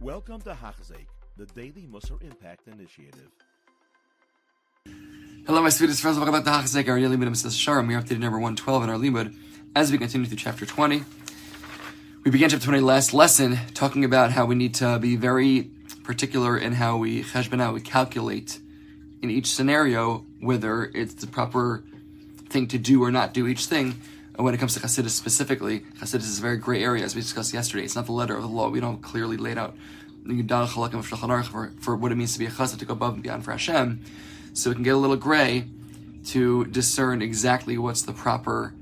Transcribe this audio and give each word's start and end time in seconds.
Welcome 0.00 0.40
to 0.42 0.50
Hachzik, 0.50 1.06
the 1.36 1.46
Daily 1.46 1.88
Musar 1.90 2.22
Impact 2.22 2.68
Initiative. 2.68 3.32
Hello, 5.44 5.60
my 5.60 5.70
sweetest 5.70 6.02
friends. 6.02 6.18
Welcome 6.18 6.40
back 6.40 6.44
to 6.44 6.50
Hachzik, 6.50 6.88
our 6.88 6.96
yearly 6.96 7.16
Mesilas 7.16 7.56
Yesharim. 7.56 7.88
We're 7.88 7.98
up 7.98 8.04
to 8.04 8.16
number 8.16 8.38
112 8.38 8.84
in 8.84 8.90
our 8.90 8.96
Limud 8.96 9.36
as 9.74 9.90
we 9.90 9.98
continue 9.98 10.28
through 10.28 10.36
chapter 10.36 10.64
20. 10.64 11.02
We 12.24 12.30
began 12.30 12.48
chapter 12.48 12.64
20 12.64 12.78
last 12.78 13.12
lesson 13.12 13.58
talking 13.74 14.04
about 14.04 14.30
how 14.30 14.46
we 14.46 14.54
need 14.54 14.76
to 14.76 15.00
be 15.00 15.16
very 15.16 15.68
particular 16.04 16.56
in 16.56 16.74
how 16.74 16.98
we 16.98 17.24
cheshbon 17.24 17.74
we 17.74 17.80
calculate 17.80 18.60
in 19.20 19.30
each 19.30 19.52
scenario 19.52 20.24
whether 20.40 20.84
it's 20.94 21.14
the 21.14 21.26
proper 21.26 21.82
thing 22.48 22.68
to 22.68 22.78
do 22.78 23.02
or 23.02 23.10
not 23.10 23.34
do 23.34 23.48
each 23.48 23.66
thing 23.66 24.00
when 24.44 24.54
it 24.54 24.58
comes 24.58 24.74
to 24.74 24.80
Chassidus 24.80 25.10
specifically, 25.10 25.80
Chassidus 26.00 26.22
is 26.22 26.38
a 26.38 26.42
very 26.42 26.58
gray 26.58 26.82
area, 26.82 27.04
as 27.04 27.14
we 27.14 27.20
discussed 27.20 27.52
yesterday. 27.52 27.84
It's 27.84 27.96
not 27.96 28.06
the 28.06 28.12
letter 28.12 28.36
of 28.36 28.42
the 28.42 28.48
law. 28.48 28.68
We 28.68 28.80
don't 28.80 29.02
clearly 29.02 29.36
lay 29.36 29.56
out 29.56 29.74
for, 30.24 31.72
for 31.80 31.96
what 31.96 32.12
it 32.12 32.14
means 32.14 32.34
to 32.34 32.38
be 32.38 32.46
a 32.46 32.50
chassid, 32.50 32.78
to 32.78 32.84
go 32.84 32.92
above 32.92 33.14
and 33.14 33.22
beyond 33.22 33.44
for 33.44 33.52
Hashem. 33.52 34.00
So 34.52 34.70
it 34.70 34.74
can 34.74 34.82
get 34.82 34.94
a 34.94 34.98
little 34.98 35.16
gray 35.16 35.64
to 36.26 36.66
discern 36.66 37.22
exactly 37.22 37.78
what's 37.78 38.02
the 38.02 38.12
proper 38.12 38.74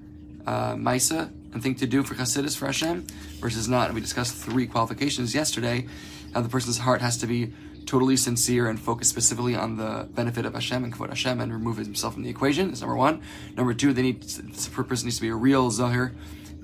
uh, 0.46 0.74
Maisa 0.74 1.30
and 1.52 1.62
thing 1.62 1.74
to 1.76 1.86
do 1.86 2.02
for 2.02 2.14
Chassidus 2.14 2.56
for 2.56 2.66
Hashem 2.66 3.06
versus 3.40 3.68
not. 3.68 3.86
And 3.86 3.94
we 3.94 4.00
discussed 4.00 4.34
three 4.34 4.66
qualifications 4.66 5.34
yesterday. 5.34 5.86
How 6.34 6.40
the 6.40 6.48
person's 6.48 6.78
heart 6.78 7.00
has 7.00 7.16
to 7.18 7.26
be 7.26 7.52
totally 7.86 8.16
sincere 8.16 8.68
and 8.68 8.78
focus 8.78 9.08
specifically 9.08 9.54
on 9.54 9.76
the 9.76 10.08
benefit 10.10 10.44
of 10.44 10.54
Hashem 10.54 10.84
and 10.84 10.92
Kvod 10.92 11.08
Hashem 11.08 11.40
and 11.40 11.52
remove 11.52 11.78
himself 11.78 12.14
from 12.14 12.24
the 12.24 12.30
equation. 12.30 12.70
Is 12.72 12.80
number 12.80 12.96
one. 12.96 13.22
Number 13.56 13.72
two, 13.74 13.92
they 13.92 14.02
need 14.02 14.20
person 14.20 15.06
needs 15.06 15.16
to 15.16 15.22
be 15.22 15.28
a 15.28 15.34
real 15.34 15.70
zahir, 15.70 16.14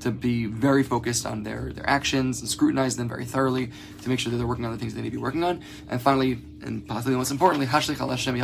to 0.00 0.10
be 0.10 0.46
very 0.46 0.82
focused 0.82 1.24
on 1.24 1.44
their 1.44 1.72
their 1.72 1.88
actions 1.88 2.40
and 2.40 2.48
scrutinize 2.48 2.96
them 2.96 3.08
very 3.08 3.24
thoroughly 3.24 3.70
to 4.02 4.08
make 4.08 4.18
sure 4.18 4.30
that 4.32 4.36
they're 4.36 4.46
working 4.46 4.64
on 4.64 4.72
the 4.72 4.78
things 4.78 4.94
they 4.94 5.00
need 5.00 5.10
to 5.10 5.16
be 5.16 5.22
working 5.22 5.44
on. 5.44 5.62
And 5.88 6.02
finally, 6.02 6.38
and 6.62 6.86
possibly 6.86 7.16
most 7.16 7.30
importantly, 7.30 7.66
Hashlich 7.66 8.00
al 8.00 8.10
Hashem 8.10 8.34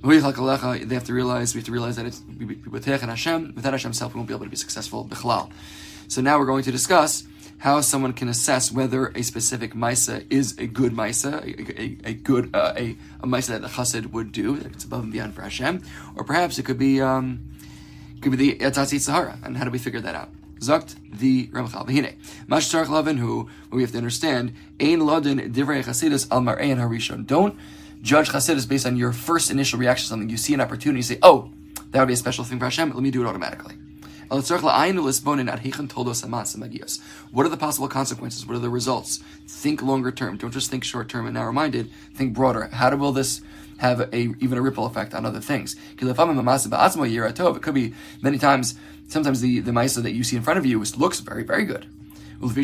they 0.00 0.94
have 0.94 1.04
to 1.04 1.12
realize, 1.12 1.54
we 1.54 1.58
have 1.58 1.66
to 1.66 1.72
realize 1.72 1.96
that 1.96 2.06
it's 2.06 2.22
without 2.70 3.72
Hashem's 3.72 3.98
help, 3.98 4.14
we 4.14 4.18
won't 4.18 4.28
be 4.28 4.34
able 4.34 4.44
to 4.44 4.50
be 4.50 4.56
successful. 4.56 5.08
So 6.08 6.20
now 6.20 6.38
we're 6.38 6.46
going 6.46 6.62
to 6.64 6.70
discuss 6.70 7.24
how 7.58 7.80
someone 7.80 8.12
can 8.12 8.28
assess 8.28 8.70
whether 8.70 9.08
a 9.08 9.22
specific 9.22 9.74
Maisa 9.74 10.24
is 10.30 10.56
a 10.58 10.66
good 10.66 10.92
Maisa, 10.92 11.42
a, 11.42 11.80
a, 11.80 12.10
a 12.10 12.14
good, 12.14 12.54
uh, 12.54 12.72
a, 12.76 12.96
a 13.20 13.26
Maisa 13.26 13.48
that 13.48 13.62
the 13.62 13.68
Chassid 13.68 14.12
would 14.12 14.30
do, 14.32 14.54
it's 14.56 14.84
above 14.84 15.02
and 15.02 15.12
beyond 15.12 15.34
for 15.34 15.42
Hashem, 15.42 15.82
or 16.16 16.24
perhaps 16.24 16.58
it 16.58 16.64
could 16.64 16.78
be, 16.78 17.00
um, 17.00 17.40
could 18.20 18.30
be 18.30 18.36
the 18.36 18.58
Yatzatzi 18.58 19.00
Sahara, 19.00 19.38
and 19.44 19.56
how 19.56 19.64
do 19.64 19.70
we 19.70 19.78
figure 19.78 20.00
that 20.00 20.14
out? 20.14 20.30
Zakt 20.60 20.96
the 21.12 21.48
Ramchal. 21.48 21.86
V'hine, 21.86 22.14
mash 22.48 22.68
tzarich 22.68 22.88
lavin 22.88 23.16
who, 23.16 23.48
we 23.70 23.82
have 23.82 23.92
to 23.92 23.98
understand, 23.98 24.54
ein 24.80 25.00
ladin 25.00 25.38
divrei 25.52 25.84
chasidus 25.84 26.30
al 26.30 26.40
mar'ein 26.40 26.78
harishon. 26.78 27.26
Don't 27.26 27.58
judge 28.02 28.28
chasidus 28.30 28.68
based 28.68 28.86
on 28.86 28.96
your 28.96 29.12
first 29.12 29.50
initial 29.50 29.78
reaction 29.78 30.04
to 30.04 30.08
something. 30.10 30.30
You 30.30 30.36
see 30.36 30.54
an 30.54 30.60
opportunity, 30.60 30.98
you 30.98 31.02
say, 31.02 31.18
oh, 31.22 31.50
that 31.90 32.00
would 32.00 32.08
be 32.08 32.14
a 32.14 32.16
special 32.16 32.44
thing 32.44 32.58
for 32.58 32.66
Hashem, 32.66 32.90
let 32.90 33.02
me 33.02 33.10
do 33.10 33.22
it 33.24 33.26
automatically. 33.26 33.74
What 34.30 34.50
are 37.46 37.48
the 37.48 37.56
possible 37.56 37.88
consequences? 37.88 38.46
What 38.46 38.56
are 38.56 38.60
the 38.60 38.68
results? 38.68 39.22
Think 39.46 39.82
longer 39.82 40.12
term. 40.12 40.36
Don't 40.36 40.50
just 40.50 40.70
think 40.70 40.84
short 40.84 41.08
term 41.08 41.24
and 41.26 41.34
narrow 41.34 41.52
minded. 41.52 41.90
Think 42.14 42.34
broader. 42.34 42.68
How 42.72 42.94
will 42.94 43.12
this 43.12 43.40
have 43.78 44.00
a 44.00 44.14
even 44.14 44.58
a 44.58 44.62
ripple 44.62 44.86
effect 44.86 45.14
on 45.14 45.24
other 45.24 45.40
things? 45.40 45.76
It 45.92 45.98
could 45.98 47.74
be 47.74 47.94
many 48.20 48.38
times. 48.38 48.74
Sometimes 49.08 49.40
the 49.40 49.60
the 49.60 49.70
ma'isa 49.70 50.02
that 50.02 50.12
you 50.12 50.24
see 50.24 50.36
in 50.36 50.42
front 50.42 50.58
of 50.58 50.66
you 50.66 50.78
looks 50.78 51.20
very 51.20 51.42
very 51.42 51.64
good. 51.64 51.86
But 52.40 52.54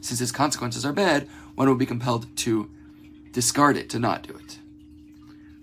since 0.00 0.20
its 0.20 0.32
consequences 0.32 0.84
are 0.84 0.92
bad, 0.92 1.28
one 1.54 1.68
will 1.68 1.76
be 1.76 1.86
compelled 1.86 2.36
to 2.36 2.70
discard 3.32 3.76
it, 3.76 3.88
to 3.90 3.98
not 3.98 4.26
do 4.26 4.34
it. 4.34 4.58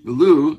And 0.06 0.58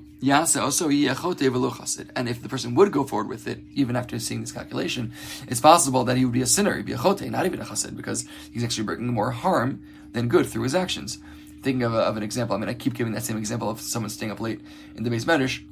if 2.28 2.42
the 2.42 2.48
person 2.48 2.74
would 2.74 2.92
go 2.92 3.04
forward 3.04 3.28
with 3.28 3.46
it, 3.46 3.60
even 3.74 3.94
after 3.94 4.18
seeing 4.18 4.40
this 4.40 4.52
calculation, 4.52 5.12
it's 5.48 5.60
possible 5.60 6.04
that 6.04 6.16
he 6.16 6.24
would 6.24 6.32
be 6.32 6.40
a 6.40 6.46
sinner, 6.46 6.76
he'd 6.76 6.86
be 6.86 6.92
a 6.92 6.98
chote, 6.98 7.30
not 7.30 7.44
even 7.44 7.60
a 7.60 7.64
chassid, 7.64 7.96
because 7.96 8.26
he's 8.50 8.64
actually 8.64 8.84
bringing 8.84 9.12
more 9.12 9.32
harm 9.32 9.82
than 10.12 10.28
good 10.28 10.46
through 10.46 10.62
his 10.62 10.74
actions. 10.74 11.18
Thinking 11.62 11.82
of, 11.82 11.92
a, 11.92 11.98
of 11.98 12.16
an 12.16 12.22
example, 12.22 12.56
I 12.56 12.58
mean, 12.58 12.70
I 12.70 12.74
keep 12.74 12.94
giving 12.94 13.12
that 13.12 13.22
same 13.22 13.36
example 13.36 13.68
of 13.68 13.80
someone 13.80 14.10
staying 14.10 14.32
up 14.32 14.40
late 14.40 14.60
in 14.96 15.02
the 15.02 15.10
beis 15.10 15.24
medrash. 15.24 15.62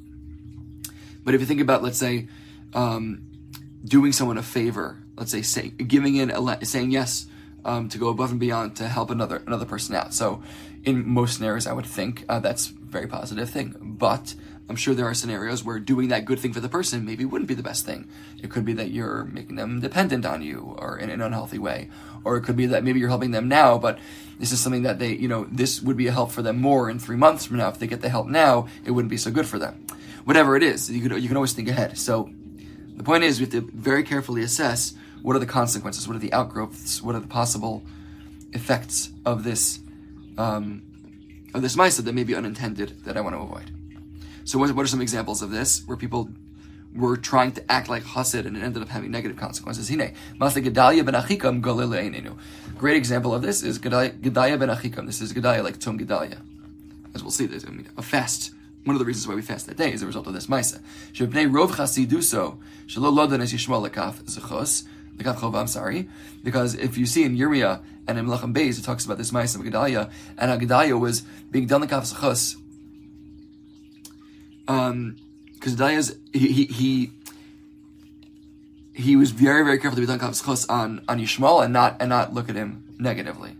But 1.23 1.33
if 1.33 1.41
you 1.41 1.47
think 1.47 1.61
about, 1.61 1.81
let's 1.81 1.97
say, 1.97 2.27
um, 2.73 3.23
doing 3.83 4.11
someone 4.11 4.37
a 4.37 4.43
favor, 4.43 4.99
let's 5.15 5.31
say, 5.31 5.41
say 5.41 5.69
giving 5.69 6.15
in, 6.15 6.29
a, 6.29 6.65
saying 6.65 6.91
yes 6.91 7.25
um, 7.65 7.89
to 7.89 7.97
go 7.97 8.09
above 8.09 8.31
and 8.31 8.39
beyond 8.39 8.75
to 8.77 8.87
help 8.87 9.09
another 9.09 9.41
another 9.45 9.65
person 9.65 9.95
out. 9.95 10.13
So, 10.13 10.41
in 10.83 11.07
most 11.07 11.35
scenarios, 11.35 11.67
I 11.67 11.73
would 11.73 11.85
think 11.85 12.25
uh, 12.27 12.39
that's 12.39 12.69
a 12.69 12.73
very 12.73 13.07
positive 13.07 13.49
thing. 13.49 13.75
But 13.79 14.35
I'm 14.69 14.75
sure 14.75 14.93
there 14.93 15.07
are 15.07 15.13
scenarios 15.13 15.63
where 15.63 15.79
doing 15.79 16.07
that 16.09 16.25
good 16.25 16.39
thing 16.39 16.53
for 16.53 16.61
the 16.61 16.69
person 16.69 17.05
maybe 17.05 17.25
wouldn't 17.25 17.49
be 17.49 17.53
the 17.53 17.63
best 17.63 17.85
thing. 17.85 18.09
It 18.41 18.49
could 18.49 18.63
be 18.63 18.73
that 18.73 18.91
you're 18.91 19.25
making 19.25 19.57
them 19.57 19.81
dependent 19.81 20.25
on 20.25 20.41
you 20.41 20.75
or 20.77 20.97
in 20.97 21.09
an 21.09 21.21
unhealthy 21.21 21.59
way. 21.59 21.89
Or 22.23 22.37
it 22.37 22.41
could 22.43 22.55
be 22.55 22.67
that 22.67 22.83
maybe 22.83 22.99
you're 22.99 23.09
helping 23.09 23.31
them 23.31 23.49
now, 23.49 23.77
but 23.77 23.99
this 24.39 24.53
is 24.53 24.61
something 24.61 24.83
that 24.83 24.99
they, 24.99 25.13
you 25.13 25.27
know, 25.27 25.45
this 25.51 25.81
would 25.81 25.97
be 25.97 26.07
a 26.07 26.11
help 26.11 26.31
for 26.31 26.41
them 26.41 26.61
more 26.61 26.89
in 26.89 26.97
three 26.97 27.17
months 27.17 27.45
from 27.45 27.57
now. 27.57 27.67
If 27.67 27.79
they 27.79 27.87
get 27.87 28.01
the 28.01 28.09
help 28.09 28.27
now, 28.27 28.67
it 28.85 28.91
wouldn't 28.91 29.09
be 29.09 29.17
so 29.17 29.31
good 29.31 29.45
for 29.45 29.59
them. 29.59 29.85
Whatever 30.23 30.55
it 30.55 30.63
is, 30.63 30.89
you 30.89 31.01
can, 31.01 31.21
you 31.21 31.27
can 31.27 31.35
always 31.35 31.51
think 31.51 31.67
ahead. 31.67 31.97
So 31.97 32.29
the 32.95 33.03
point 33.03 33.25
is, 33.25 33.39
we 33.39 33.45
have 33.45 33.51
to 33.51 33.69
very 33.73 34.03
carefully 34.03 34.43
assess 34.43 34.93
what 35.23 35.35
are 35.35 35.39
the 35.39 35.47
consequences, 35.47 36.07
what 36.07 36.15
are 36.15 36.19
the 36.19 36.33
outgrowths, 36.33 37.01
what 37.01 37.15
are 37.15 37.19
the 37.19 37.27
possible 37.27 37.83
effects 38.51 39.09
of 39.25 39.43
this 39.43 39.79
um, 40.37 40.83
of 41.53 41.61
this 41.61 41.75
ma'isa 41.75 42.03
that 42.03 42.13
may 42.13 42.23
be 42.23 42.35
unintended 42.35 43.03
that 43.05 43.15
I 43.17 43.21
want 43.21 43.35
to 43.35 43.41
avoid. 43.41 43.71
So, 44.43 44.59
what, 44.59 44.71
what 44.75 44.83
are 44.83 44.87
some 44.87 45.01
examples 45.01 45.41
of 45.41 45.51
this 45.51 45.83
where 45.85 45.97
people 45.97 46.29
were 46.93 47.15
trying 47.17 47.51
to 47.53 47.71
act 47.71 47.89
like 47.89 48.03
Hasid 48.03 48.45
and 48.45 48.57
it 48.57 48.63
ended 48.63 48.81
up 48.81 48.89
having 48.89 49.11
negative 49.11 49.37
consequences? 49.37 49.89
Hine, 49.89 50.13
Gedalia 50.39 51.05
ben 51.05 51.13
Achikam 51.13 52.37
Great 52.77 52.97
example 52.97 53.33
of 53.33 53.41
this 53.41 53.63
is 53.63 53.79
Gedalia 53.79 54.59
ben 54.59 54.69
Achikam. 54.69 55.05
This 55.05 55.21
is 55.21 55.31
Gedalia 55.31 55.63
like 55.63 55.77
Tzom 55.77 55.99
Gedalia. 55.99 56.39
As 57.15 57.21
we'll 57.21 57.31
see, 57.31 57.45
this 57.45 57.65
I 57.65 57.69
mean, 57.69 57.87
a 57.97 58.01
fast 58.01 58.53
one 58.83 58.95
of 58.95 58.99
the 58.99 59.05
reasons 59.05 59.27
why 59.27 59.35
we 59.35 59.41
fast 59.41 59.67
that 59.67 59.77
day 59.77 59.93
is 59.93 60.01
a 60.01 60.05
result 60.05 60.27
of 60.27 60.33
this 60.33 60.47
Maisa. 60.47 60.81
Rov 61.13 61.79
as 61.79 61.97
Chova, 65.17 65.59
I'm 65.59 65.67
sorry, 65.67 66.09
because 66.43 66.75
if 66.75 66.97
you 66.97 67.05
see 67.05 67.23
in 67.23 67.37
Yirmiyah 67.37 67.81
and 68.07 68.17
in 68.17 68.25
Melachim 68.25 68.53
Beis, 68.53 68.79
it 68.79 68.83
talks 68.83 69.05
about 69.05 69.17
this 69.17 69.31
Maisa 69.31 69.55
of 69.55 69.61
Gedalia, 69.61 70.11
and 70.37 70.51
how 70.51 70.57
Gedalia 70.57 70.99
was 70.99 71.21
being 71.51 71.67
done 71.67 71.81
Lekaf 71.81 72.13
Zechos, 72.13 72.55
um, 74.67 75.17
because 75.53 75.75
Gedaliah's, 75.75 76.17
he, 76.33 76.51
he, 76.51 76.65
he, 76.65 77.11
he 78.93 79.15
was 79.15 79.31
very, 79.31 79.63
very 79.63 79.77
careful 79.77 79.95
to 79.95 80.01
be 80.01 80.07
done 80.07 80.19
Lekaf 80.19 80.69
on, 80.69 81.03
on 81.07 81.19
Yishmael 81.19 81.63
and 81.63 81.73
not, 81.73 81.97
and 81.99 82.09
not 82.09 82.33
look 82.33 82.49
at 82.49 82.55
him 82.55 82.83
negatively. 82.99 83.55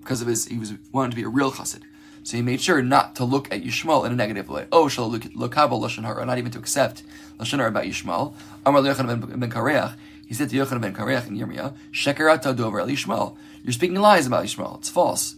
Because 0.00 0.22
of 0.22 0.28
his, 0.28 0.46
he 0.46 0.58
was 0.58 0.72
wanted 0.92 1.10
to 1.10 1.16
be 1.16 1.22
a 1.22 1.28
real 1.28 1.52
chassid. 1.52 1.82
So 2.22 2.36
he 2.36 2.42
made 2.42 2.60
sure 2.60 2.82
not 2.82 3.16
to 3.16 3.24
look 3.24 3.52
at 3.52 3.62
Yishmael 3.62 4.04
in 4.04 4.12
a 4.12 4.16
negative 4.16 4.48
way. 4.48 4.66
Oh, 4.72 4.88
shall 4.88 5.08
look 5.08 5.22
lokabel 5.22 5.80
lashon 5.80 6.04
hara, 6.04 6.24
not 6.26 6.38
even 6.38 6.50
to 6.52 6.58
accept 6.58 7.02
lashon 7.38 7.58
hara 7.58 7.68
about 7.68 7.84
Yishmael. 7.84 8.34
Amar 8.66 8.82
ben. 8.82 9.94
He 10.30 10.36
said 10.36 10.48
to 10.50 10.56
Yochanan 10.56 10.80
ben 10.80 10.94
Kareach 10.94 11.26
in 11.26 11.36
Yirmiyah, 11.36 11.74
Shekerat 11.90 12.42
dover 12.56 12.78
el 12.78 12.86
Yishmael. 12.86 13.36
You're 13.64 13.72
speaking 13.72 13.96
lies 13.96 14.28
about 14.28 14.44
Yishmael. 14.44 14.78
It's 14.78 14.88
false. 14.88 15.34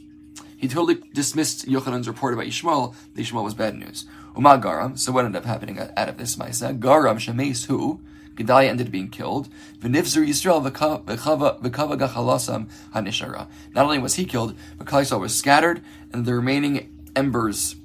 He 0.59 0.69
totally 0.69 0.97
dismissed 1.15 1.67
Yochanan's 1.67 2.07
report 2.07 2.35
about 2.35 2.45
Yishmael. 2.45 2.95
The 3.15 3.23
Yishmael 3.23 3.43
was 3.43 3.55
bad 3.55 3.75
news. 3.75 4.05
Umag 4.37 4.63
garam. 4.63 4.99
So 4.99 5.11
what 5.11 5.25
ended 5.25 5.41
up 5.41 5.47
happening 5.47 5.79
out 5.79 6.11
of 6.11 6.19
this 6.19 6.37
ma'isa? 6.37 6.79
Garam 6.79 7.17
shemes 7.17 7.65
who. 7.69 8.03
Gedaliah 8.37 8.69
ended 8.69 8.89
up 8.89 8.93
being 8.93 9.09
killed. 9.09 9.49
V'nifzer 9.79 10.29
Yisrael 10.29 10.63
v'kava 10.63 11.97
gachalasam 11.97 12.69
hanishara. 12.95 13.47
Not 13.75 13.87
only 13.87 13.99
was 13.99 14.17
he 14.17 14.27
killed, 14.27 14.55
but 14.77 14.87
Klal 14.87 15.19
was 15.19 15.35
scattered, 15.35 15.83
and 16.13 16.27
the 16.27 16.35
remaining 16.35 16.95
embers, 17.17 17.77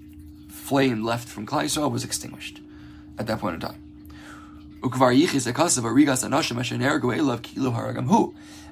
flame 0.49 1.05
left 1.05 1.29
from 1.29 1.47
Klal 1.47 1.89
was 1.89 2.03
extinguished 2.03 2.59
at 3.17 3.27
that 3.27 3.39
point 3.39 3.53
in 3.53 3.61
time. 3.61 3.81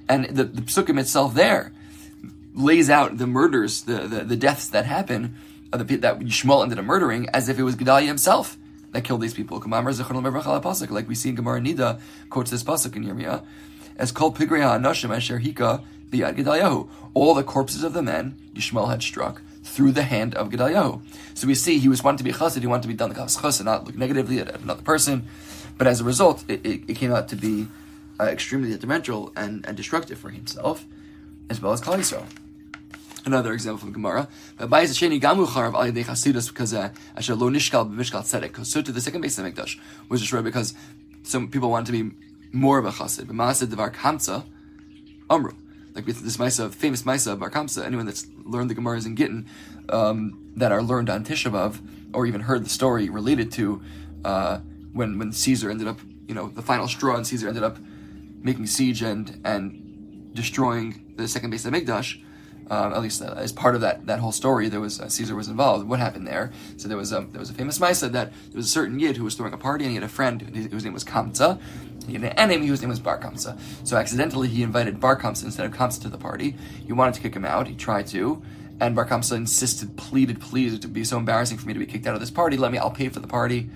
And 0.07 0.25
the, 0.25 0.43
the 0.43 0.61
psukim 0.61 0.99
itself 0.99 1.33
there 1.33 1.71
lays 2.53 2.89
out 2.89 3.17
the 3.17 3.27
murders, 3.27 3.83
the, 3.83 4.07
the, 4.07 4.23
the 4.23 4.35
deaths 4.35 4.69
that 4.69 4.85
happen, 4.85 5.35
uh, 5.73 5.77
the, 5.77 5.95
that 5.97 6.19
Yishmael 6.19 6.63
ended 6.63 6.79
up 6.79 6.85
murdering, 6.85 7.27
as 7.29 7.49
if 7.49 7.59
it 7.59 7.63
was 7.63 7.75
Gedaliah 7.75 8.07
himself 8.07 8.57
that 8.91 9.03
killed 9.03 9.21
these 9.21 9.33
people. 9.33 9.59
Like 9.59 11.07
we 11.07 11.15
see 11.15 11.29
in 11.29 11.35
Gemara 11.35 11.59
Nida 11.59 11.99
quotes 12.29 12.51
this 12.51 12.63
pasuk 12.63 12.95
in 12.95 13.03
Yirmiyah 13.03 13.43
as 13.97 14.11
called 14.11 14.37
Pigreha 14.37 14.79
Anashim 14.79 15.15
Asher 15.15 15.39
Hika 15.39 15.83
Biad 16.09 16.37
Gedayahu. 16.37 16.89
All 17.13 17.33
the 17.33 17.43
corpses 17.43 17.83
of 17.83 17.93
the 17.93 18.01
men 18.01 18.37
Yishmael 18.53 18.89
had 18.89 19.01
struck 19.01 19.41
through 19.63 19.91
the 19.91 20.03
hand 20.03 20.35
of 20.35 20.49
Gedayahu. 20.49 21.01
So 21.33 21.47
we 21.47 21.55
see 21.55 21.79
he 21.79 21.89
was 21.89 22.03
wanted 22.03 22.19
to 22.19 22.23
be 22.23 22.31
chassid, 22.31 22.61
he 22.61 22.67
wanted 22.67 22.83
to 22.83 22.87
be 22.87 22.93
done 22.93 23.09
the 23.09 23.15
chassid, 23.15 23.65
not 23.65 23.85
look 23.85 23.95
negatively 23.95 24.39
at, 24.39 24.61
another 24.61 24.83
person. 24.83 25.27
But 25.77 25.88
as 25.88 26.01
a 26.01 26.04
result, 26.04 26.44
it, 26.48 26.66
it, 26.66 26.81
it 26.88 26.94
came 26.95 27.12
out 27.12 27.27
to 27.30 27.36
be 27.36 27.68
uh, 28.19 28.25
extremely 28.25 28.69
detrimental 28.69 29.33
and, 29.36 29.66
and 29.66 29.75
destructive 29.75 30.18
for 30.18 30.30
himself. 30.30 30.86
as 31.50 31.62
well 31.62 31.74
as 31.74 31.81
Klal 31.81 31.98
Yisrael. 31.98 32.25
Another 33.25 33.54
example 33.54 33.80
from 33.80 33.92
Gemara. 33.92 34.27
Because 34.57 35.01
uh. 36.74 36.89
So 38.63 38.81
to 38.81 38.92
the 38.92 39.01
second 39.01 39.24
Beis 39.24 39.39
Hamikdash 39.39 39.80
was 40.10 40.22
destroyed 40.22 40.44
because 40.44 40.75
some 41.24 41.48
people 41.50 41.72
wanted 41.72 41.88
to 41.88 41.92
be 41.92 42.16
more 42.51 42.77
of 42.77 42.86
a 42.86 42.92
Chassid. 42.92 43.27
But 43.27 43.36
Maaseh 43.36 43.69
Devar 43.69 43.89
Kamsa 43.92 44.45
Amru. 45.30 45.54
Like 45.95 46.06
this 46.06 46.38
Maisa, 46.38 46.74
famous 46.74 47.04
Maisa 47.04 47.39
Bar 47.39 47.50
Kamsa, 47.50 47.83
anyone 47.83 48.06
that's 48.06 48.27
learned 48.44 48.69
the 48.69 48.75
Gemaras 48.75 49.06
in 49.06 49.16
Gittin 49.16 49.48
um, 49.89 50.51
that 50.56 50.72
are 50.72 50.83
learned 50.83 51.10
on 51.10 51.24
Tisha 51.24 51.80
or 52.13 52.25
even 52.25 52.42
heard 52.42 52.66
the 52.66 52.69
story 52.69 53.10
related 53.10 53.51
to 53.54 53.81
uh, 54.24 54.60
when 54.95 55.19
when 55.19 55.31
Caesar 55.31 55.69
ended 55.69 55.88
up, 55.88 56.00
you 56.27 56.33
know, 56.33 56.47
the 56.47 56.62
final 56.62 56.88
straw, 56.88 57.15
and 57.15 57.27
Caesar 57.27 57.47
ended 57.47 57.63
up 57.63 57.77
making 58.42 58.65
siege 58.65 59.01
and 59.01 59.39
and 59.44 60.33
destroying 60.33 61.13
the 61.18 61.27
second 61.27 61.53
Beis 61.53 61.69
Hamikdash. 61.69 62.21
Um, 62.68 62.94
at 62.94 63.01
least 63.03 63.21
uh, 63.21 63.36
as 63.38 63.51
part 63.51 63.75
of 63.75 63.81
that 63.81 64.07
that 64.07 64.19
whole 64.19 64.31
story, 64.31 64.69
there 64.69 64.80
was 64.80 65.00
uh, 65.00 65.07
Caesar 65.07 65.36
was 65.36 65.47
involved. 65.50 65.88
What 65.88 66.00
happened 66.00 66.25
there? 66.25 66.51
So 66.77 66.88
there 66.88 66.97
was 66.97 67.12
a 67.12 67.27
there 67.31 67.39
was 67.39 67.51
a 67.51 67.53
famous 67.53 67.77
Maisa 67.77 68.12
that 68.12 68.31
there 68.31 68.57
was 68.57 68.65
a 68.65 68.69
certain 68.69 69.00
yid 69.00 69.18
who 69.18 69.24
was 69.24 69.36
throwing 69.36 69.53
a 69.53 69.57
party, 69.57 69.83
and 69.86 69.92
he 69.92 69.95
had 69.95 70.03
a 70.03 70.07
friend 70.07 70.42
whose 70.42 70.83
name 70.83 70.94
was 70.94 71.03
Kamsa. 71.03 71.59
He 72.07 72.13
had 72.13 72.24
an 72.24 72.30
enemy 72.30 72.68
whose 72.68 72.81
name 72.81 72.89
was 72.89 73.00
Bar 73.00 73.19
Kamsa. 73.19 73.59
So 73.83 73.98
accidentally, 73.98 74.48
he 74.48 74.63
invited 74.63 75.00
Bar 75.00 75.19
Kamsa 75.19 75.44
instead 75.44 75.65
of 75.65 75.74
Kamsa 75.74 76.01
to 76.03 76.09
the 76.09 76.18
party. 76.18 76.56
He 76.86 76.94
wanted 76.94 77.15
to 77.15 77.21
kick 77.21 77.36
him 77.36 77.45
out. 77.45 77.68
He 77.68 77.75
tried 77.75 78.07
to, 78.07 78.41
and 78.80 78.95
Bar 78.95 79.07
Kamsa 79.07 79.36
insisted, 79.36 79.98
pleaded, 79.98 80.39
please, 80.39 80.74
it 80.74 80.83
would 80.83 80.94
be 80.94 81.03
so 81.03 81.18
embarrassing 81.18 81.57
for 81.57 81.68
me 81.68 81.74
to 81.74 81.80
be 81.80 81.86
kicked 81.86 82.06
out 82.06 82.13
of 82.13 82.19
this 82.19 82.31
party. 82.31 82.57
Let 82.57 82.71
me, 82.71 82.77
I'll 82.77 82.91
pay 82.91 83.09
for 83.09 83.19
the 83.19 83.27
party. 83.27 83.69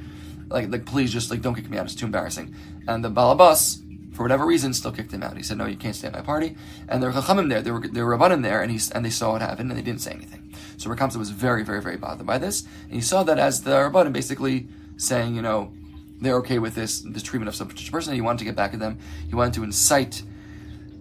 Like, 0.49 0.69
like 0.69 0.85
please, 0.85 1.11
just 1.13 1.31
like 1.31 1.41
don't 1.41 1.55
kick 1.55 1.69
me 1.69 1.77
out. 1.77 1.85
It's 1.85 1.95
too 1.95 2.05
embarrassing. 2.05 2.55
And 2.87 3.03
the 3.03 3.09
Balabas 3.09 3.81
for 4.19 4.23
whatever 4.23 4.45
reason, 4.45 4.73
still 4.73 4.91
kicked 4.91 5.13
him 5.13 5.23
out. 5.23 5.37
He 5.37 5.43
said, 5.43 5.57
"No, 5.57 5.65
you 5.65 5.77
can't 5.77 5.95
stay 5.95 6.07
at 6.07 6.13
my 6.13 6.19
party." 6.19 6.57
And 6.89 7.01
there 7.01 7.09
were 7.09 7.21
chachamim 7.21 7.47
there, 7.47 7.61
there 7.61 7.73
were 7.73 7.87
there 7.87 8.05
were 8.05 8.17
rabbanim 8.17 8.43
there, 8.43 8.61
and 8.61 8.69
he 8.69 8.77
and 8.93 9.05
they 9.05 9.09
saw 9.09 9.31
what 9.31 9.41
happened, 9.41 9.71
and 9.71 9.79
they 9.79 9.83
didn't 9.83 10.01
say 10.01 10.11
anything. 10.11 10.53
So 10.75 10.89
Rakamsa 10.89 11.15
was 11.15 11.29
very, 11.29 11.63
very, 11.63 11.81
very 11.81 11.95
bothered 11.95 12.27
by 12.27 12.37
this, 12.37 12.67
and 12.83 12.95
he 12.95 12.99
saw 12.99 13.23
that 13.23 13.39
as 13.39 13.63
the 13.63 13.71
rabbanim 13.71 14.11
basically 14.11 14.67
saying, 14.97 15.35
you 15.35 15.41
know, 15.41 15.71
they're 16.19 16.35
okay 16.39 16.59
with 16.59 16.75
this 16.75 16.99
this 16.99 17.23
treatment 17.23 17.47
of 17.47 17.55
such 17.55 17.87
a 17.87 17.91
person. 17.93 18.13
He 18.13 18.19
wanted 18.19 18.39
to 18.39 18.43
get 18.43 18.57
back 18.57 18.73
at 18.73 18.81
them. 18.81 18.97
He 19.29 19.35
wanted 19.35 19.53
to 19.53 19.63
incite 19.63 20.23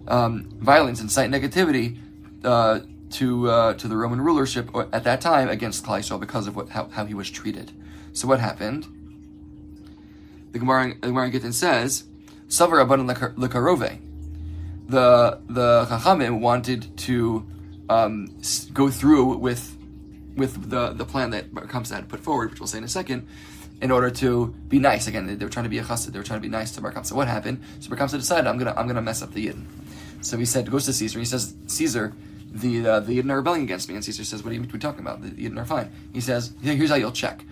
um, 0.06 0.48
violence, 0.60 1.00
incite 1.00 1.28
negativity. 1.28 1.98
Uh, 2.44 2.80
to 3.10 3.50
uh, 3.50 3.74
to 3.74 3.88
the 3.88 3.96
Roman 3.96 4.20
rulership 4.20 4.70
at 4.92 5.02
that 5.04 5.22
time 5.22 5.48
against 5.48 5.82
Klal 5.82 6.20
because 6.20 6.46
of 6.46 6.54
what 6.54 6.68
how, 6.68 6.88
how 6.88 7.04
he 7.06 7.14
was 7.14 7.30
treated. 7.30 7.72
So 8.12 8.28
what 8.28 8.38
happened? 8.38 8.86
The 10.52 10.58
Gemara, 10.58 10.94
the 10.94 11.08
Gemara 11.08 11.30
Gittin 11.30 11.52
says 11.52 12.04
Savar 12.48 12.84
Rabbanan 12.84 13.34
Lekarove. 13.34 14.00
The 14.88 15.40
the 15.48 15.86
Chachamim 15.86 16.40
wanted 16.40 16.96
to 16.98 17.46
um, 17.90 18.28
go 18.72 18.90
through 18.90 19.36
with 19.36 19.76
with 20.36 20.70
the 20.70 20.90
the 20.90 21.04
plan 21.04 21.30
that 21.30 21.52
Kamsa 21.52 21.96
had 21.96 22.08
put 22.08 22.20
forward, 22.20 22.50
which 22.50 22.60
we'll 22.60 22.66
say 22.66 22.78
in 22.78 22.84
a 22.84 22.88
second, 22.88 23.26
in 23.82 23.90
order 23.90 24.10
to 24.10 24.48
be 24.68 24.78
nice. 24.78 25.06
Again, 25.06 25.26
they, 25.26 25.34
they 25.34 25.44
were 25.44 25.50
trying 25.50 25.64
to 25.64 25.70
be 25.70 25.78
a 25.78 25.82
chassid. 25.82 26.12
They 26.12 26.18
were 26.18 26.24
trying 26.24 26.40
to 26.40 26.42
be 26.42 26.48
nice 26.48 26.72
to 26.72 26.80
Bar. 26.80 26.92
What 26.92 27.28
happened? 27.28 27.62
So 27.80 27.94
Bar 27.94 28.06
decided, 28.08 28.46
I'm 28.46 28.58
gonna 28.58 28.74
I'm 28.76 28.86
gonna 28.86 29.02
mess 29.02 29.22
up 29.22 29.32
the 29.32 29.46
Yidden. 29.46 29.64
So 30.20 30.36
he 30.36 30.44
said, 30.44 30.70
goes 30.70 30.86
to 30.86 30.92
Caesar. 30.92 31.18
He 31.18 31.24
says, 31.24 31.54
Caesar, 31.66 32.14
the 32.50 32.86
uh, 32.86 33.00
the 33.00 33.18
Yidden 33.18 33.30
are 33.30 33.36
rebelling 33.36 33.62
against 33.62 33.88
me. 33.88 33.94
And 33.94 34.04
Caesar 34.04 34.24
says, 34.24 34.42
What 34.42 34.52
are 34.52 34.56
you 34.56 34.64
talking 34.64 35.00
about? 35.00 35.22
The 35.22 35.30
Yidden 35.30 35.60
are 35.60 35.64
fine. 35.64 35.90
He 36.12 36.20
says, 36.20 36.52
Here's 36.62 36.90
how 36.90 36.96
you'll 36.96 37.12
check. 37.12 37.44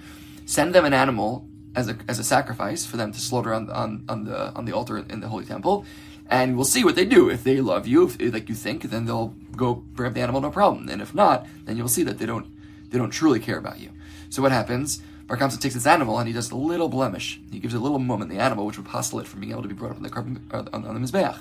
Send 0.47 0.75
them 0.75 0.85
an 0.85 0.95
animal 0.95 1.47
as 1.77 1.89
a 1.89 1.97
as 2.09 2.19
a 2.19 2.25
sacrifice 2.25 2.85
for 2.85 2.97
them 2.97 3.13
to 3.13 3.21
slaughter 3.21 3.53
on 3.55 3.71
on, 3.71 4.05
on 4.09 4.25
the 4.25 4.53
on 4.55 4.65
the 4.65 4.73
altar 4.73 4.99
in 4.99 5.21
the 5.21 5.29
holy 5.29 5.45
temple, 5.45 5.85
and 6.29 6.57
we'll 6.57 6.65
see 6.65 6.83
what 6.83 6.97
they 6.97 7.05
do. 7.05 7.31
If 7.31 7.45
they 7.45 7.61
love 7.61 7.87
you, 7.87 8.05
if 8.05 8.21
like 8.33 8.49
you 8.49 8.55
think, 8.55 8.83
then 8.83 9.05
they'll 9.05 9.35
go 9.55 9.75
bring 9.75 10.15
the 10.15 10.21
animal, 10.21 10.41
no 10.41 10.51
problem. 10.51 10.89
And 10.89 11.01
if 11.01 11.15
not, 11.15 11.47
then 11.67 11.77
you'll 11.77 11.89
see 11.89 12.03
that 12.03 12.19
they 12.19 12.27
don't 12.27 12.47
they 12.91 12.99
don't 12.99 13.11
truly 13.11 13.39
care 13.39 13.59
about 13.59 13.79
you. 13.79 13.91
So 14.31 14.43
what 14.43 14.53
happens? 14.53 15.03
Bar 15.27 15.37
Kamsa 15.37 15.61
takes 15.61 15.75
this 15.75 15.87
animal 15.87 16.19
and 16.19 16.29
he 16.29 16.33
does 16.33 16.51
a 16.53 16.57
little 16.57 16.89
blemish. 16.89 17.41
He 17.51 17.59
gives 17.59 17.75
a 17.75 17.81
little 17.81 17.99
moment 17.99 18.31
the 18.31 18.39
animal, 18.39 18.65
which 18.65 18.77
would 18.77 18.87
postulate 18.87 19.27
from 19.27 19.41
being 19.41 19.53
able 19.53 19.63
to 19.63 19.69
be 19.69 19.75
brought 19.75 19.91
up 19.91 19.97
on 19.97 20.05
the 20.05 20.11
korban, 20.11 20.39
on, 20.73 20.85
on 20.87 20.95
the 20.95 21.01
mizbeach. 21.01 21.39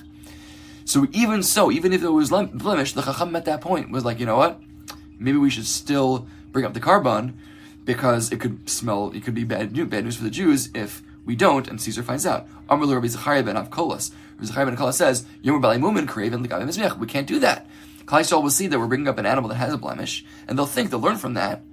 So 0.86 1.08
even 1.12 1.44
so, 1.44 1.72
even 1.72 1.94
if 1.94 2.04
it 2.04 2.10
was 2.10 2.30
blemish, 2.30 2.94
the 2.94 3.02
chacham 3.04 3.36
at 3.36 3.46
that 3.46 3.62
point 3.62 3.92
was 3.92 4.04
like, 4.04 4.20
you 4.20 4.26
know 4.26 4.38
what? 4.38 4.60
Maybe 5.20 5.38
we 5.38 5.50
should 5.50 5.68
still 5.68 6.28
bring 6.52 6.66
up 6.66 6.74
the 6.74 6.80
korban 6.80 7.34
because 7.86 8.32
it 8.32 8.40
could 8.40 8.70
smell, 8.70 9.12
it 9.14 9.24
could 9.24 9.36
be 9.36 9.44
bad 9.44 9.72
news, 9.72 9.88
bad 9.88 10.04
news 10.04 10.18
for 10.18 10.24
the 10.24 10.30
Jews 10.30 10.70
if 10.74 11.02
we 11.26 11.36
don't, 11.36 11.68
and 11.68 11.82
Caesar 11.82 12.04
finds 12.04 12.26
out. 12.26 12.48
Amr 12.70 12.86
Rabbi 12.86 13.08
ben 13.42 13.56
Avkolas. 13.56 14.12
Ben 14.38 14.94
says, 14.94 15.26
Yom 15.42 15.62
Bali 15.62 15.78
Mumin 15.78 16.06
Kraven 16.06 16.46
Mizmech. 16.46 16.98
We 17.00 17.08
can't 17.08 17.28
do 17.28 17.40
that. 17.40 17.68
Klal 18.06 18.44
will 18.44 18.50
see 18.50 18.68
that 18.68 18.78
we're 18.78 18.88
bringing 18.88 19.08
up 19.08 19.18
an 19.18 19.26
animal 19.26 19.50
that 19.50 19.56
has 19.56 19.74
a 19.74 19.78
blemish, 19.78 20.26
and 20.48 20.58
they'll 20.58 20.66
think, 20.66 20.90
they'll 20.90 21.00
learn 21.00 21.18
from 21.18 21.34
that, 21.34 21.64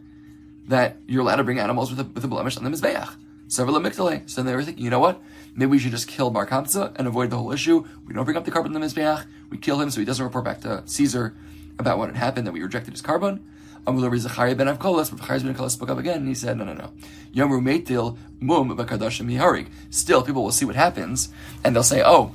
that 0.69 0.97
you're 1.07 1.21
allowed 1.21 1.37
to 1.37 1.45
bring 1.45 1.59
animals 1.59 1.91
with 1.91 2.01
a, 2.01 2.05
with 2.05 2.25
a 2.25 2.29
blemish 2.29 2.57
on 2.57 2.65
the 2.65 2.71
Mizbeach. 2.71 3.17
Several 3.49 3.79
Miktale. 3.81 4.29
So 4.31 4.43
they 4.43 4.55
were 4.55 4.63
thinking, 4.63 4.83
you 4.83 4.91
know 4.91 4.99
what? 4.99 5.21
Maybe 5.55 5.73
we 5.73 5.79
should 5.79 5.91
just 5.91 6.09
kill 6.09 6.31
Bar 6.31 6.47
Kamsa 6.47 6.93
and 6.97 7.07
avoid 7.07 7.29
the 7.29 7.37
whole 7.37 7.53
issue. 7.53 7.85
We 8.07 8.15
don't 8.15 8.25
bring 8.25 8.39
up 8.39 8.47
the 8.47 8.51
korban 8.51 8.67
in 8.67 8.73
the 8.73 8.81
Mizbeach. 8.81 9.27
We 9.51 9.59
kill 9.59 9.79
him 9.79 9.91
so 9.91 10.01
he 10.01 10.07
doesn't 10.07 10.25
report 10.25 10.47
back 10.47 10.63
to 10.63 10.83
Caesar 10.87 11.37
about 11.79 11.99
what 11.99 12.09
had 12.09 12.17
happened, 12.17 12.47
that 12.47 12.53
we 12.53 12.63
rejected 12.63 12.95
his 12.95 13.03
korban. 13.03 13.41
Amul 13.87 14.17
Zachariah 14.17 14.55
ben 14.55 14.69
Avkolas, 14.69 15.11
but 15.11 15.19
Zachariah 15.19 15.41
ben 15.41 15.55
Avkolas 15.55 15.71
spoke 15.71 15.91
up 15.91 15.99
again, 15.99 16.19
and 16.19 16.29
he 16.29 16.35
said, 16.35 16.57
no, 16.57 16.65
no, 16.65 16.73
no. 16.73 16.93
Yomru 17.35 17.61
meitil 17.61 18.17
mum 18.41 18.77
b'kadashim 18.77 19.27
miharig. 19.27 19.69
Still, 19.91 20.23
people 20.23 20.45
will 20.45 20.53
see 20.53 20.65
what 20.65 20.77
happens, 20.77 21.31
and 21.65 21.75
they'll 21.75 21.83
say, 21.83 22.03
oh, 22.05 22.35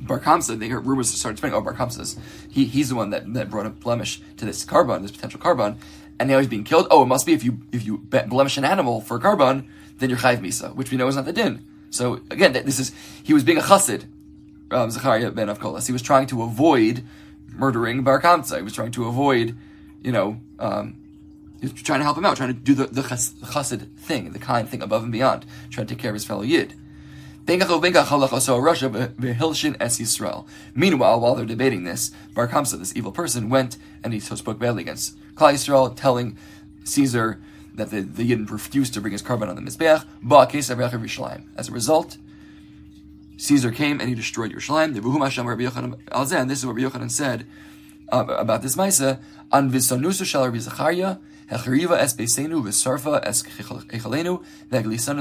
Bar 0.00 0.18
Kamsa, 0.18 0.58
they 0.58 0.66
hear 0.66 0.80
rumors 0.80 1.12
start 1.14 1.36
spreading, 1.36 1.56
oh, 1.56 1.60
Bar 1.60 1.74
Kamsa's, 1.74 2.18
he, 2.50 2.64
he's 2.64 2.88
the 2.88 2.94
one 2.96 3.10
that, 3.10 3.32
that 3.34 3.48
brought 3.48 3.66
a 3.66 3.70
blemish 3.70 4.20
to 4.38 4.44
this 4.44 4.64
korban, 4.64 5.02
this 5.02 5.12
potential 5.12 5.38
korban, 5.38 5.76
and 6.18 6.28
now 6.28 6.38
he's 6.38 6.48
being 6.48 6.64
killed. 6.64 6.86
Oh, 6.90 7.02
it 7.02 7.06
must 7.06 7.26
be 7.26 7.32
if 7.32 7.42
you 7.42 7.60
if 7.72 7.86
you 7.86 7.98
blemish 7.98 8.58
an 8.58 8.64
animal 8.64 9.00
for 9.00 9.18
korban, 9.18 9.68
then 9.98 10.10
you're 10.10 10.18
chayv 10.18 10.40
misa, 10.40 10.74
which 10.74 10.90
we 10.90 10.98
know 10.98 11.08
is 11.08 11.16
not 11.16 11.24
the 11.24 11.32
din. 11.32 11.64
So 11.88 12.20
again, 12.30 12.52
this 12.52 12.78
is 12.78 12.92
he 13.22 13.32
was 13.32 13.42
being 13.42 13.56
a 13.56 13.62
chassid, 13.62 14.04
um, 14.70 14.90
Zachariah 14.90 15.30
ben 15.30 15.48
Avkolas. 15.48 15.86
He 15.86 15.92
was 15.92 16.02
trying 16.02 16.26
to 16.26 16.42
avoid 16.42 17.04
murdering 17.54 18.02
Bar 18.02 18.20
Kamsa. 18.20 18.58
He 18.58 18.62
was 18.62 18.74
trying 18.74 18.90
to 18.92 19.06
avoid 19.06 19.56
you 20.02 20.12
know, 20.12 20.40
um, 20.58 20.96
trying 21.82 22.00
to 22.00 22.04
help 22.04 22.16
him 22.16 22.24
out, 22.24 22.36
trying 22.36 22.54
to 22.54 22.60
do 22.60 22.74
the, 22.74 22.86
the 22.86 23.02
chassid 23.02 23.94
thing, 23.96 24.32
the 24.32 24.38
kind 24.38 24.68
thing 24.68 24.82
above 24.82 25.02
and 25.02 25.12
beyond, 25.12 25.44
trying 25.70 25.86
to 25.86 25.94
take 25.94 26.00
care 26.00 26.10
of 26.10 26.14
his 26.14 26.24
fellow 26.24 26.42
yid. 26.42 26.74
Meanwhile, 27.46 27.80
while 31.20 31.34
they're 31.34 31.46
debating 31.46 31.84
this, 31.84 32.10
Bar 32.34 32.48
Kamsa, 32.48 32.78
this 32.78 32.96
evil 32.96 33.12
person, 33.12 33.48
went 33.48 33.78
and 34.04 34.12
he 34.12 34.20
spoke 34.20 34.58
badly 34.58 34.82
against 34.82 35.16
Klal 35.34 35.54
Yisrael, 35.54 35.96
telling 35.96 36.36
Caesar 36.84 37.40
that 37.74 37.90
the, 37.90 38.02
the 38.02 38.30
Yidden 38.30 38.50
refused 38.50 38.92
to 38.94 39.00
bring 39.00 39.12
his 39.12 39.22
korban 39.22 39.48
on 39.48 39.56
the 39.56 39.62
Mizbeach, 39.62 40.04
As 41.56 41.68
a 41.68 41.72
result, 41.72 42.18
Caesar 43.36 43.70
came 43.70 44.00
and 44.00 44.08
he 44.08 44.14
destroyed 44.14 44.52
Yerushalayim. 44.52 44.94
This 46.48 46.58
is 46.58 46.66
what 46.66 46.76
Rabbi 46.76 46.88
Yochanan 46.88 47.10
said 47.10 47.46
uh, 48.12 48.24
about 48.28 48.62
this 48.62 48.76
Maisa, 48.76 49.20
an 49.52 49.70
visanusu 49.70 50.24
shal 50.24 50.44
Rabbi 50.44 50.58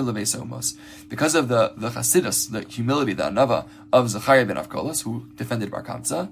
leveisomos. 0.06 0.78
Because 1.10 1.36
of 1.36 1.48
the, 1.48 1.74
the 1.76 1.90
chasidus, 1.90 2.52
the 2.52 2.62
humility, 2.62 3.14
the 3.14 3.24
anava 3.24 3.68
of 3.92 4.10
Zachariah 4.10 4.46
ben 4.46 4.58
Avkolas, 4.58 5.04
who 5.04 5.26
defended 5.36 5.72
Bar 5.72 5.84
Kamsa, 5.84 6.30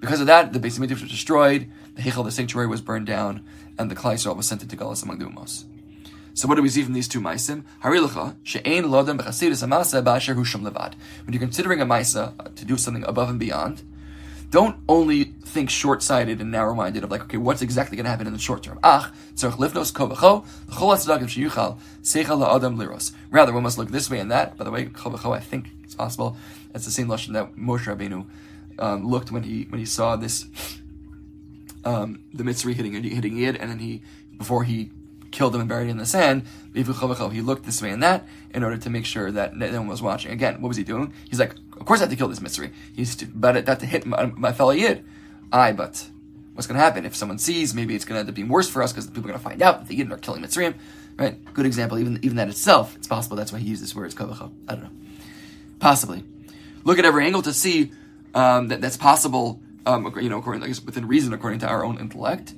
because 0.00 0.20
of 0.20 0.26
that, 0.26 0.52
the 0.52 0.60
Beis 0.60 0.78
Hamikdash 0.78 1.00
was 1.00 1.10
destroyed, 1.10 1.70
the 1.94 2.02
Heichal, 2.02 2.24
the 2.24 2.30
sanctuary, 2.30 2.66
was 2.66 2.82
burned 2.82 3.06
down, 3.06 3.42
and 3.78 3.90
the 3.90 3.94
Yisrael 3.94 4.36
was 4.36 4.46
sent 4.46 4.62
into 4.62 4.76
Galus 4.76 5.02
among 5.02 5.18
the 5.18 5.24
Umos. 5.24 5.64
So 6.34 6.46
what 6.48 6.56
do 6.56 6.62
we 6.62 6.68
see 6.68 6.82
from 6.82 6.92
these 6.92 7.08
two 7.08 7.20
maisim? 7.20 7.62
Harilacha 7.82 8.36
she'ein 8.42 8.84
lodem 8.84 9.18
b'chasidus 9.18 9.62
amasa 9.62 10.02
ba'asher 10.02 10.34
levad. 10.34 10.94
When 11.24 11.32
you're 11.32 11.40
considering 11.40 11.80
a 11.80 11.86
maisa 11.86 12.34
uh, 12.38 12.48
to 12.54 12.64
do 12.64 12.76
something 12.76 13.04
above 13.04 13.30
and 13.30 13.38
beyond, 13.38 13.82
don't 14.54 14.76
only 14.88 15.24
think 15.24 15.68
short-sighted 15.68 16.40
and 16.40 16.52
narrow-minded 16.52 17.02
of 17.02 17.10
like, 17.10 17.22
okay, 17.22 17.38
what's 17.38 17.60
exactly 17.60 17.96
going 17.96 18.04
to 18.04 18.10
happen 18.10 18.28
in 18.28 18.32
the 18.32 18.38
short 18.38 18.62
term. 18.62 18.78
Ach. 18.84 19.10
Rather, 23.30 23.52
one 23.52 23.62
must 23.64 23.78
look 23.78 23.90
this 23.90 24.08
way 24.08 24.20
and 24.20 24.30
that. 24.30 24.56
By 24.56 24.62
the 24.62 24.70
way, 24.70 24.90
I 24.94 25.40
think 25.40 25.70
it's 25.82 25.96
possible. 25.96 26.36
That's 26.72 26.84
the 26.84 26.92
same 26.92 27.08
lashon 27.08 27.32
that 27.32 27.56
Moshe 27.56 27.86
Rabbeinu 27.86 28.28
um, 28.78 29.04
looked 29.04 29.32
when 29.32 29.42
he 29.42 29.64
when 29.64 29.80
he 29.80 29.86
saw 29.86 30.14
this 30.14 30.46
um, 31.84 32.22
the 32.32 32.44
Mitzri 32.44 32.74
hitting 32.74 32.92
hitting 33.02 33.36
Yid, 33.36 33.56
and 33.56 33.68
then 33.68 33.80
he 33.80 34.02
before 34.38 34.62
he 34.62 34.92
killed 35.32 35.52
him 35.52 35.62
and 35.62 35.68
buried 35.68 35.86
him 35.86 35.90
in 35.90 35.96
the 35.98 36.06
sand. 36.06 36.44
He 36.72 36.84
looked 36.84 37.66
this 37.66 37.82
way 37.82 37.90
and 37.90 38.02
that 38.04 38.28
in 38.54 38.62
order 38.62 38.76
to 38.76 38.88
make 38.88 39.04
sure 39.04 39.32
that 39.32 39.56
no 39.56 39.78
one 39.78 39.88
was 39.88 40.00
watching. 40.00 40.30
Again, 40.30 40.60
what 40.60 40.68
was 40.68 40.76
he 40.76 40.84
doing? 40.84 41.12
He's 41.28 41.40
like, 41.40 41.54
of 41.78 41.86
course 41.86 42.00
I 42.00 42.04
have 42.04 42.10
to 42.10 42.16
kill 42.16 42.28
this 42.28 42.40
Mitzri. 42.40 42.72
He's 42.94 43.20
about 43.22 43.56
it, 43.56 43.66
that 43.66 43.80
to 43.80 43.86
hit 43.86 44.06
my, 44.06 44.26
my 44.26 44.52
fellow 44.52 44.72
Yid. 44.72 45.04
Aye, 45.52 45.72
but 45.72 46.06
what's 46.54 46.66
going 46.66 46.78
to 46.78 46.84
happen? 46.84 47.04
If 47.04 47.14
someone 47.14 47.38
sees, 47.38 47.74
maybe 47.74 47.94
it's 47.94 48.04
going 48.04 48.16
to 48.16 48.20
end 48.20 48.28
up 48.28 48.34
being 48.34 48.48
worse 48.48 48.68
for 48.68 48.82
us 48.82 48.92
because 48.92 49.06
people 49.06 49.30
are 49.30 49.32
going 49.32 49.38
to 49.38 49.44
find 49.44 49.62
out 49.62 49.80
that 49.80 49.88
the 49.88 49.98
Yidden 49.98 50.12
are 50.12 50.18
killing 50.18 50.42
Mitzrayim. 50.42 50.74
Right? 51.16 51.42
Good 51.54 51.66
example. 51.66 51.98
Even 51.98 52.18
even 52.22 52.36
that 52.38 52.48
itself, 52.48 52.96
it's 52.96 53.06
possible 53.06 53.36
that's 53.36 53.52
why 53.52 53.60
he 53.60 53.68
used 53.68 53.82
this 53.82 53.94
word, 53.94 54.10
kavacha. 54.12 54.50
I 54.68 54.74
don't 54.74 54.84
know. 54.84 54.90
Possibly. 55.78 56.24
Look 56.82 56.98
at 56.98 57.04
every 57.04 57.24
angle 57.24 57.42
to 57.42 57.52
see 57.52 57.92
um, 58.34 58.68
that 58.68 58.80
that's 58.80 58.96
possible 58.96 59.60
um, 59.86 60.12
you 60.20 60.28
know, 60.28 60.38
according, 60.38 60.62
I 60.62 60.68
guess, 60.68 60.82
within 60.82 61.06
reason, 61.06 61.32
according 61.32 61.60
to 61.60 61.68
our 61.68 61.84
own 61.84 61.98
intellect. 61.98 62.54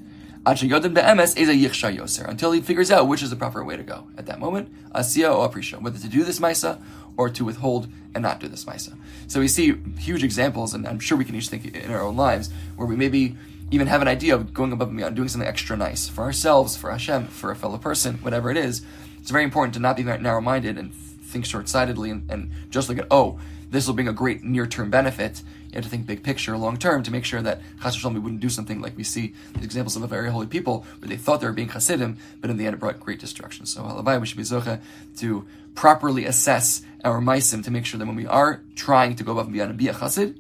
Until 0.46 2.52
he 2.52 2.61
figures 2.61 2.90
out 2.92 3.08
which 3.08 3.23
is 3.23 3.30
the 3.30 3.37
proper 3.37 3.64
way 3.64 3.76
to 3.76 3.82
go 3.82 4.06
at 4.16 4.26
that 4.26 4.38
moment, 4.38 4.92
asiya 4.92 5.37
or 5.37 5.49
aprisha, 5.49 5.82
whether 5.82 5.99
to 5.99 6.08
do 6.08 6.23
this 6.23 6.38
maisa 6.38 6.80
or 7.16 7.28
to 7.30 7.44
withhold 7.44 7.88
and 8.14 8.23
not 8.23 8.40
do 8.40 8.49
this 8.49 8.64
maisa. 8.64 8.96
So 9.26 9.40
we 9.40 9.49
see 9.49 9.75
huge 9.99 10.23
examples, 10.23 10.75
and 10.75 10.87
I'm 10.87 10.99
sure 10.99 11.18
we 11.18 11.25
can 11.25 11.35
each 11.35 11.49
think 11.49 11.75
in 11.75 11.90
our 11.90 12.00
own 12.00 12.16
lives 12.16 12.50
where 12.76 12.87
we 12.87 12.96
maybe 12.96 13.37
even 13.70 13.88
have 13.88 14.02
an 14.02 14.08
idea 14.08 14.35
of 14.35 14.54
going 14.54 14.73
above 14.73 14.88
and 14.88 14.96
beyond, 14.96 15.16
doing 15.16 15.28
something 15.28 15.49
extra 15.49 15.76
nice 15.76 16.08
for 16.08 16.23
ourselves, 16.23 16.76
for 16.76 16.90
Hashem, 16.90 17.26
for 17.28 17.50
a 17.50 17.56
fellow 17.56 17.78
person, 17.78 18.16
whatever 18.18 18.50
it 18.50 18.56
is. 18.56 18.82
It's 19.18 19.30
very 19.30 19.44
important 19.44 19.75
to 19.75 19.80
not 19.80 19.96
be 19.96 20.04
narrow-minded 20.04 20.78
and 20.78 20.94
think 20.94 21.44
short-sightedly 21.44 22.11
and, 22.11 22.30
and 22.30 22.52
just 22.70 22.88
look 22.88 22.99
at 22.99 23.06
oh 23.11 23.40
this 23.70 23.87
will 23.87 23.94
bring 23.94 24.08
a 24.08 24.12
great 24.12 24.44
near-term 24.44 24.90
benefit. 24.90 25.42
Have 25.76 25.85
to 25.85 25.90
think 25.90 26.06
big 26.06 26.23
picture, 26.23 26.56
long 26.56 26.78
term, 26.78 27.02
to 27.02 27.11
make 27.11 27.25
sure 27.25 27.42
that 27.42 27.61
Chas 27.83 28.02
we 28.02 28.18
wouldn't 28.18 28.40
do 28.40 28.49
something 28.49 28.80
like 28.80 28.97
we 28.97 29.04
see 29.04 29.35
the 29.52 29.62
examples 29.64 29.95
of 29.95 30.02
a 30.02 30.06
very 30.06 30.30
holy 30.30 30.47
people 30.47 30.87
where 31.00 31.09
they 31.09 31.16
thought 31.16 31.40
they 31.42 31.47
were 31.47 31.52
being 31.52 31.68
Hasidim, 31.68 32.16
but 32.40 32.49
in 32.49 32.56
the 32.56 32.64
end 32.64 32.75
it 32.75 32.78
brought 32.78 32.99
great 32.99 33.21
destruction. 33.21 33.66
So 33.66 33.83
Halabai, 33.83 34.18
we 34.18 34.26
should 34.26 34.38
be 34.38 34.42
Zocha 34.42 34.80
to 35.18 35.47
properly 35.75 36.25
assess 36.25 36.83
our 37.04 37.21
Maisim 37.21 37.62
to 37.64 37.71
make 37.71 37.85
sure 37.85 37.99
that 37.99 38.06
when 38.06 38.16
we 38.16 38.26
are 38.26 38.62
trying 38.75 39.16
to 39.16 39.23
go 39.23 39.33
above 39.33 39.47
and 39.47 39.52
beyond 39.52 39.71
and 39.71 39.78
be 39.78 39.88
a 39.88 39.92
Chassid, 39.92 40.37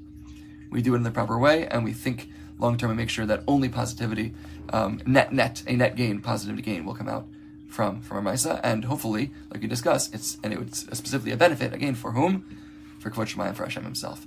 we 0.70 0.80
do 0.80 0.94
it 0.94 0.96
in 0.96 1.02
the 1.02 1.10
proper 1.10 1.38
way 1.38 1.66
and 1.68 1.84
we 1.84 1.92
think 1.92 2.30
long 2.58 2.78
term 2.78 2.90
and 2.90 2.96
make 2.96 3.10
sure 3.10 3.26
that 3.26 3.42
only 3.46 3.68
positivity, 3.68 4.32
um, 4.72 5.00
net 5.04 5.32
net, 5.32 5.62
a 5.66 5.76
net 5.76 5.96
gain, 5.96 6.20
positive 6.20 6.60
gain 6.62 6.86
will 6.86 6.94
come 6.94 7.08
out 7.08 7.26
from 7.68 8.00
from 8.00 8.26
our 8.26 8.32
Maisa, 8.32 8.58
and 8.62 8.86
hopefully, 8.86 9.32
like 9.52 9.60
we 9.60 9.68
discussed, 9.68 10.14
it's 10.14 10.38
and 10.42 10.52
it 10.52 10.58
would 10.58 10.74
specifically 10.74 11.32
a 11.32 11.36
benefit 11.36 11.74
again 11.74 11.94
for 11.94 12.12
whom 12.12 12.44
for 12.98 13.10
Kvod 13.10 13.26
Shemayim, 13.26 13.54
for 13.54 13.64
Hashem 13.64 13.84
Himself. 13.84 14.26